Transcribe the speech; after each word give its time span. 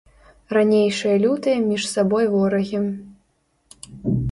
Ранейшыя 0.55 1.17
лютыя 1.25 1.57
між 1.67 1.83
сабой 1.93 2.25
ворагі. 2.33 2.83